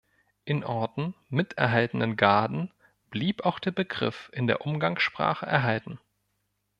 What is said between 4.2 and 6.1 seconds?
in der Umgangssprache erhalten.